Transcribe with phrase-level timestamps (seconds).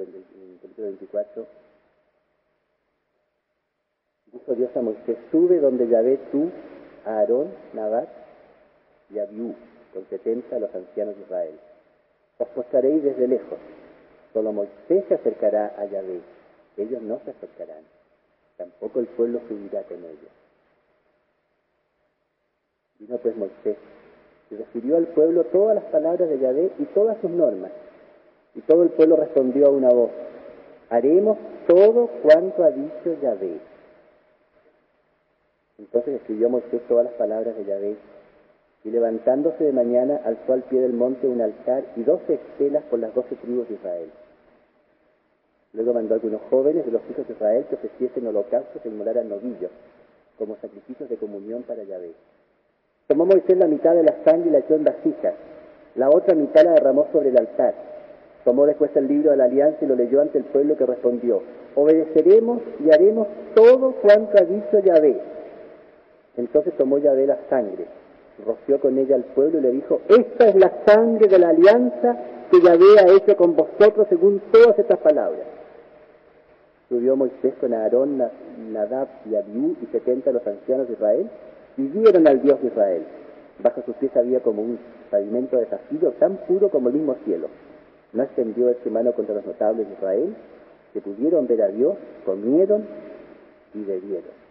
[0.00, 1.46] el, capítulo 24,
[4.32, 6.50] dijo Dios a Moisés, sube donde Yahvé tú,
[7.04, 8.08] a Aarón, Nabat
[9.10, 9.54] y Abiú,
[9.92, 11.58] con setenta los ancianos de Israel.
[12.38, 13.58] Os postraréis desde lejos.
[14.32, 16.20] Solo Moisés se acercará a Yahvé.
[16.76, 17.84] Ellos no se acercarán.
[18.56, 20.32] Tampoco el pueblo subirá con ellos.
[22.98, 23.76] Vino pues Moisés
[24.50, 27.72] y refirió al pueblo todas las palabras de Yahvé y todas sus normas.
[28.54, 30.10] Y todo el pueblo respondió a una voz,
[30.90, 33.60] haremos todo cuanto ha dicho Yahvé.
[35.78, 37.96] Entonces escribió Moisés todas las palabras de Yahvé
[38.84, 42.98] y levantándose de mañana alzó al pie del monte un altar y doce estelas por
[42.98, 44.10] las doce tribus de Israel.
[45.72, 49.28] Luego mandó a algunos jóvenes de los hijos de Israel que ofreciesen holocaustos e inmolaran
[49.28, 49.70] novillos,
[50.36, 52.12] como sacrificios de comunión para Yahvé.
[53.06, 55.34] Tomó Moisés la mitad de la sangre y la echó en vasijas,
[55.94, 57.91] la otra mitad la derramó sobre el altar.
[58.44, 61.42] Tomó después el libro de la alianza y lo leyó ante el pueblo que respondió,
[61.76, 65.20] obedeceremos y haremos todo cuanto ha dicho Yahvé.
[66.36, 67.86] Entonces tomó Yahvé la sangre,
[68.44, 72.16] roció con ella al pueblo y le dijo, esta es la sangre de la alianza
[72.50, 75.46] que Yahvé ha hecho con vosotros según todas estas palabras.
[76.88, 78.22] Subió Moisés con Aarón,
[78.72, 81.30] Nadab y Abiú y setenta de los ancianos de Israel
[81.76, 83.02] y vieron al Dios de Israel.
[83.62, 84.78] Bajo sus pies había como un
[85.10, 85.66] pavimento de
[86.18, 87.48] tan puro como el mismo cielo.
[88.12, 90.36] No extendió su mano contra los notables de Israel,
[90.92, 92.86] que pudieron ver a Dios, comieron
[93.74, 94.42] y bebieron.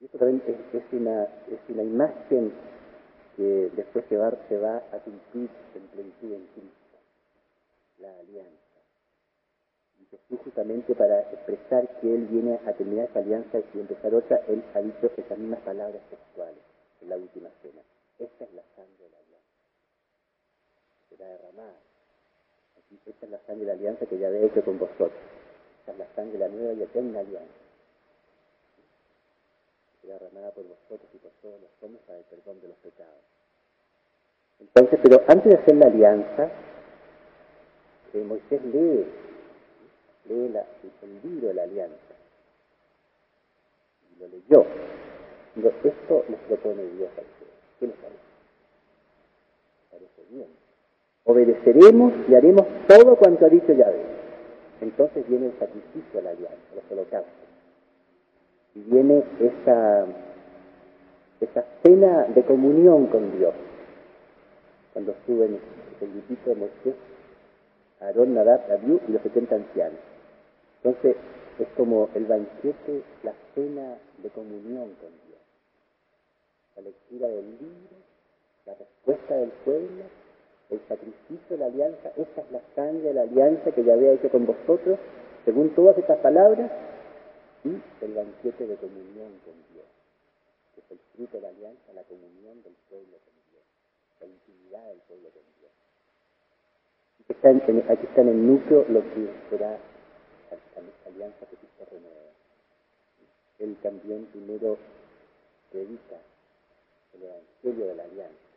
[0.00, 2.52] Y esto también es, es, una, es una imagen
[3.36, 6.98] que después se va, se va a cumplir en plenitud en Cristo,
[7.98, 8.52] la alianza.
[10.00, 14.40] Y Jesús justamente para expresar que Él viene a terminar esa alianza y empezar otra,
[14.48, 16.62] Él ha dicho esas mismas palabras textuales
[17.02, 17.82] en la última cena.
[18.18, 18.57] Esta es la.
[21.18, 21.74] Será derramada.
[22.78, 25.10] Aquí, esta es la sangre de la alianza que ya había hecho con vosotros.
[25.80, 27.54] Esta es la sangre de la nueva y eterna alianza.
[30.00, 33.20] Será derramada por vosotros y por todos los hombres para el perdón de los pecados.
[34.60, 36.50] Entonces, pero antes de hacer la alianza,
[38.14, 39.06] eh, Moisés lee,
[40.26, 40.66] lee la,
[41.02, 42.14] el libro de la alianza.
[44.12, 44.66] Y lo leyó.
[45.56, 47.52] Digo, esto les propone Dios a ustedes.
[47.80, 48.22] ¿Qué les parece?
[49.90, 50.67] Parece bien.
[51.28, 54.00] Obedeceremos y haremos todo cuanto ha dicho Yahvé.
[54.80, 57.32] Entonces viene el sacrificio a la alianza, los holocaustos.
[58.74, 60.06] Y viene esa,
[61.40, 63.52] esa cena de comunión con Dios.
[64.94, 65.58] Cuando suben
[66.00, 66.94] el grupito de Moisés,
[68.00, 70.00] Aarón, Nadab, Abiú y los setenta ancianos.
[70.82, 71.16] Entonces
[71.58, 75.28] es como el banquete, la cena de comunión con Dios
[76.78, 77.96] la lectura del libro,
[78.64, 80.04] la respuesta del pueblo,
[80.70, 84.12] el sacrificio de la alianza, esta es la sangre de la alianza que ya había
[84.12, 84.98] hecho con vosotros,
[85.44, 86.70] según todas estas palabras,
[87.64, 89.86] y el banquete de comunión con Dios,
[90.74, 93.64] que es el fruto de la alianza, la comunión del pueblo con Dios,
[94.20, 95.72] la intimidad del pueblo con Dios.
[97.24, 99.78] Aquí está en, aquí está en el núcleo lo que será
[100.50, 102.32] la alianza que Cristo renueva.
[103.58, 104.78] Él también primero
[105.70, 106.16] predica
[107.14, 108.48] el Evangelio de la Alianza,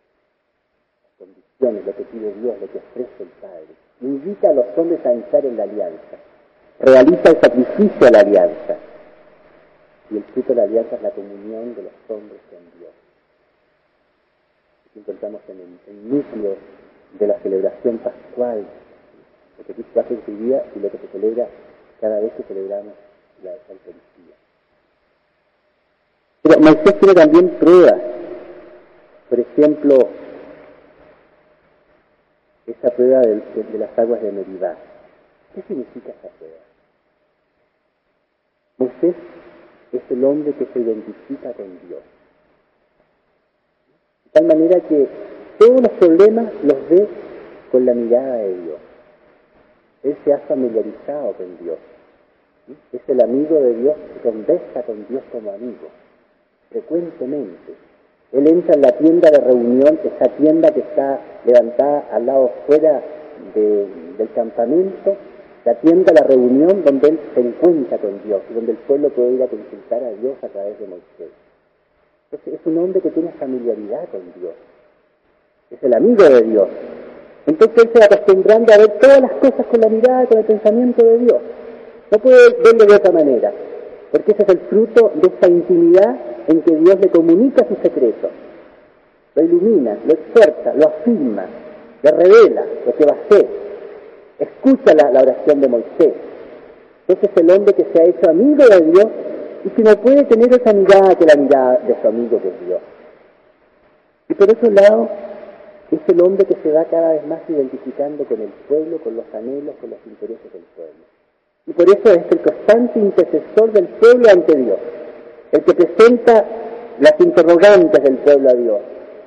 [1.69, 3.67] lo que pide Dios, lo que ofrece el Padre.
[4.01, 6.17] Invita a los hombres a entrar en la alianza.
[6.79, 8.77] Realiza el sacrificio a la alianza.
[10.09, 12.91] Y el fruto de la alianza es la comunión de los hombres con Dios.
[14.89, 16.55] Aquí encontramos en el, núcleo
[17.19, 18.65] de la celebración pascual,
[19.57, 21.47] lo que Cristo hace en su día y lo que se celebra
[22.01, 22.93] cada vez que celebramos
[23.43, 24.35] la Eucaristía.
[26.41, 28.01] Pero Moisés tiene también pruebas
[29.31, 30.09] por ejemplo,
[32.67, 34.75] esa prueba de, de, las aguas de Meribá.
[35.55, 36.57] ¿Qué significa esa prueba?
[38.77, 39.15] Moisés
[39.91, 42.01] es el hombre que se identifica con Dios.
[44.25, 45.07] De tal manera que
[45.57, 47.07] todos los problemas los ve
[47.71, 48.79] con la mirada de Dios.
[50.03, 51.77] Él se ha familiarizado con Dios.
[52.91, 55.89] Es el amigo de Dios que conversa con Dios como amigo,
[56.69, 57.75] frecuentemente.
[58.31, 63.01] Él entra en la tienda de reunión, esa tienda que está levantada al lado fuera
[63.53, 63.87] de,
[64.17, 65.17] del campamento,
[65.65, 69.09] la tienda de la reunión donde él se encuentra con Dios y donde el pueblo
[69.09, 71.29] puede ir a consultar a Dios a través de Moisés.
[72.31, 74.53] Entonces es un hombre que tiene familiaridad con Dios,
[75.69, 76.67] es el amigo de Dios.
[77.45, 80.45] Entonces él se va acostumbrando a ver todas las cosas con la mirada, con el
[80.45, 81.37] pensamiento de Dios.
[82.11, 83.51] No puede verlo de otra manera,
[84.11, 88.29] porque ese es el fruto de esa intimidad en que Dios le comunica su secreto,
[89.35, 91.45] lo ilumina, lo exhorta, lo afirma,
[92.03, 93.47] le revela lo que va a hacer,
[94.39, 96.13] escucha la, la oración de Moisés.
[97.07, 99.07] Ese es el hombre que se ha hecho amigo de Dios
[99.65, 102.67] y que no puede tener esa mirada que la mirada de su amigo que es
[102.67, 102.79] Dios.
[104.29, 105.09] Y por otro lado,
[105.91, 109.25] es el hombre que se va cada vez más identificando con el pueblo, con los
[109.33, 111.03] anhelos, con los intereses del pueblo.
[111.67, 114.77] Y por eso es el constante intercesor del pueblo ante Dios,
[115.51, 116.45] el que presenta
[116.99, 118.79] las interrogantes del pueblo a Dios,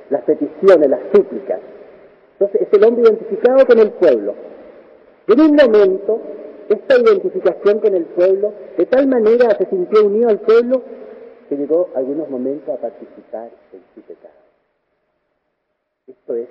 [0.09, 1.59] las peticiones, las súplicas.
[2.33, 4.35] Entonces es el hombre identificado con el pueblo.
[5.27, 6.21] En un momento,
[6.69, 10.81] esta identificación con el pueblo, de tal manera se sintió unido al pueblo,
[11.49, 14.33] que llegó algunos momentos a participar en su pecado.
[16.07, 16.47] Esto es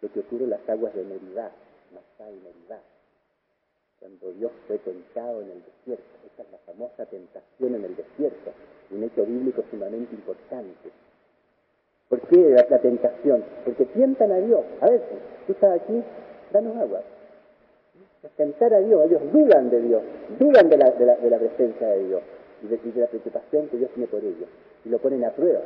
[0.00, 1.50] lo que ocurre en las aguas de Meribá,
[1.92, 2.30] Masá
[4.00, 6.04] cuando Dios fue tentado en el desierto.
[6.26, 8.52] Esta es la famosa tentación en el desierto,
[8.90, 10.90] un hecho bíblico sumamente importante.
[12.08, 13.44] ¿Por qué la, tentación?
[13.64, 14.64] Porque tientan a Dios.
[14.80, 15.02] A ver,
[15.46, 16.02] tú estás aquí,
[16.52, 17.02] danos agua.
[18.36, 20.02] Tentar a Dios, ellos dudan de Dios,
[20.38, 22.22] dudan de la, presencia de Dios
[22.62, 24.48] y de, y de, la preocupación que Dios tiene por ellos.
[24.84, 25.60] Y lo ponen a prueba.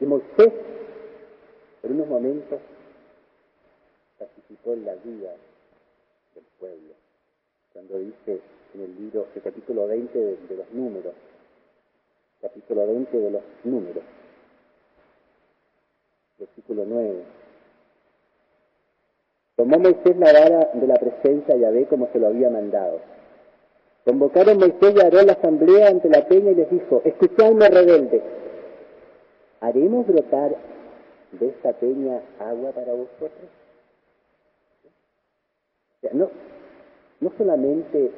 [0.00, 0.52] Y Moisés
[1.82, 2.60] por unos momentos
[4.18, 5.34] participó en la vida
[6.34, 6.94] del pueblo,
[7.72, 8.40] cuando dice
[8.74, 11.14] en el libro, el capítulo 20 de, los números,
[12.40, 14.02] capítulo 20 de los números,
[16.38, 17.22] versículo 9.
[19.56, 23.00] Tomó Moisés la vara de la presencia de Yahvé como se lo había mandado.
[24.04, 28.20] Convocaron Moisés y Aarón la asamblea ante la peña y les dijo, escuchadme rebelde,
[29.60, 30.56] ¿haremos brotar
[31.32, 33.50] de esta peña agua para vosotros?
[36.12, 36.28] no,
[37.22, 38.10] no solamente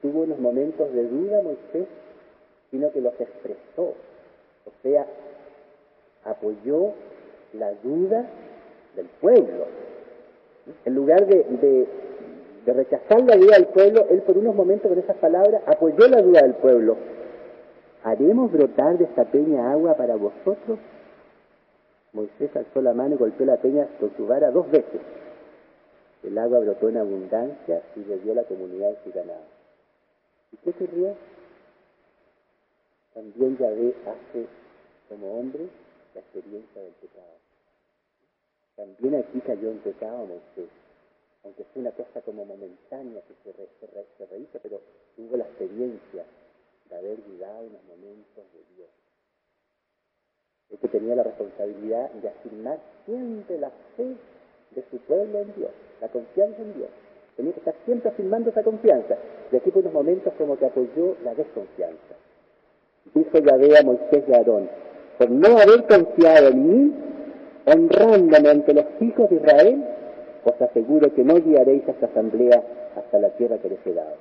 [0.00, 1.88] tuvo unos momentos de duda Moisés,
[2.70, 3.94] sino que los expresó.
[4.64, 5.04] O sea,
[6.24, 6.92] apoyó
[7.54, 8.24] la duda
[8.94, 9.66] del pueblo.
[10.84, 11.86] En lugar de,
[12.66, 16.42] rechazar la duda del pueblo, él por unos momentos con esas palabras apoyó la duda
[16.42, 16.96] del pueblo.
[18.04, 20.78] ¿Haremos brotar de esta peña agua para vosotros?
[22.12, 25.00] Moisés alzó la mano y golpeó la peña con su vara dos veces.
[26.22, 29.44] El agua brotó en abundancia y a la comunidad de su ganado.
[30.52, 31.16] ¿Y qué ocurrió?
[33.14, 34.46] También Yahvé hace
[35.08, 35.68] como hombre
[36.14, 37.38] la experiencia del pecado.
[38.76, 40.70] También aquí cayó en pecado Moisés,
[41.44, 43.68] aunque fue una cosa como momentánea que se, re,
[44.18, 44.80] se, pero
[45.16, 46.24] tuvo la experiencia
[46.88, 48.90] de haber dudado en los momentos de Dios
[50.80, 54.16] que tenía la responsabilidad de afirmar siempre la fe
[54.74, 55.70] de su pueblo en Dios,
[56.00, 56.88] la confianza en Dios.
[57.36, 59.16] Tenía que estar siempre afirmando esa confianza.
[59.50, 62.14] Y aquí por unos momentos como que apoyó la desconfianza.
[63.14, 64.68] Dijo Yahvé a Moisés y a Aarón,
[65.18, 66.94] por no haber confiado en mí,
[67.66, 69.84] honrándome ante los hijos de Israel,
[70.44, 72.62] os aseguro que no guiaréis a esta asamblea
[72.96, 74.16] hasta la tierra que les he dado.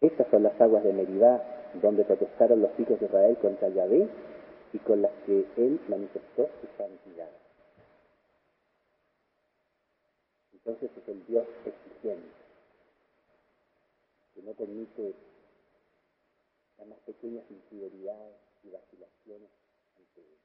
[0.00, 1.42] Estas son las aguas de Meribá,
[1.82, 4.08] donde protestaron los hijos de Israel contra Yahvé
[4.72, 7.28] y con las que él manifestó su santidad.
[10.68, 12.28] Entonces es el Dios exigente,
[14.34, 15.14] que no permite
[16.76, 19.48] las más pequeñas infidelidades y vacilaciones
[19.96, 20.36] ante él.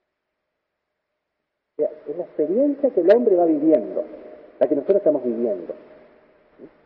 [1.73, 4.05] O sea, es la experiencia que el hombre va viviendo,
[4.61, 5.73] la que nosotros estamos viviendo.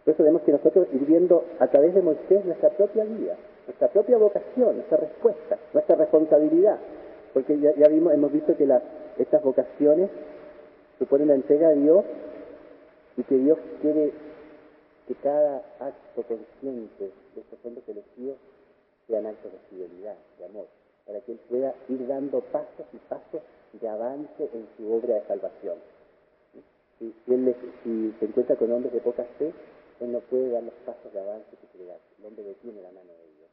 [0.03, 3.89] Por eso tenemos que nosotros ir viendo a través de Moisés nuestra propia vida, nuestra
[3.89, 6.79] propia vocación, nuestra respuesta, nuestra responsabilidad.
[7.35, 8.67] Porque ya, vimos, hemos visto que
[9.19, 10.09] estas vocaciones
[10.97, 12.03] suponen la entrega a Dios
[13.17, 14.13] y que Dios quiere
[15.07, 18.37] que cada acto consciente de estos hombres elegidos
[19.07, 20.67] sean actos de fidelidad, de amor,
[21.05, 23.41] para que Él pueda ir dando pasos y pasos
[23.73, 25.77] de avance en su obra de salvación.
[26.99, 29.53] Si, él, si se encuentra con hombres de poca fe,
[29.99, 31.99] él no puede dar los pasos de avance que quiere dar.
[32.19, 33.49] El hombre detiene la mano de Dios.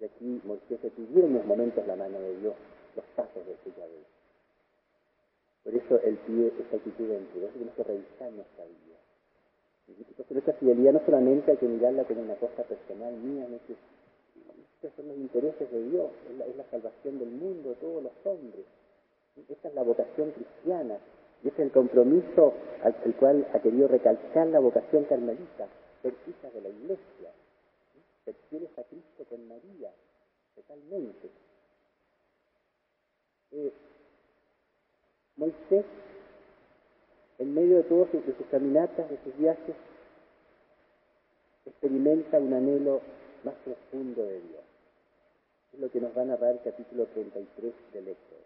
[0.00, 2.54] Y aquí Moisés pidió en unos momentos la mano de Dios,
[2.94, 4.15] los pasos de ese Yahvé.
[5.66, 7.48] Por eso él pide esa actitud de entrega.
[7.48, 8.96] Tenemos que revisar nuestra vida.
[9.88, 13.74] Entonces nuestra fidelidad no solamente hay que mirarla como una cosa personal mía, no que
[14.76, 18.02] estos son los intereses de Dios, es la, es la salvación del mundo, de todos
[18.04, 18.64] los hombres.
[19.48, 20.98] Esta es la vocación cristiana,
[21.42, 22.54] y es el compromiso
[22.84, 25.66] al, cual ha querido recalcar la vocación carmelita,
[26.02, 27.32] ser de la iglesia,
[28.24, 29.90] ser fieles a Cristo con María,
[30.54, 31.28] totalmente.
[33.50, 33.72] Eh,
[35.36, 35.84] Moisés,
[37.38, 39.76] en medio de todos sus, caminatas, de sus viajes,
[41.66, 43.02] experimenta un anhelo
[43.44, 44.62] más profundo de Dios.
[45.74, 48.45] Es lo que nos va a narrar el capítulo 33 del Éxodo.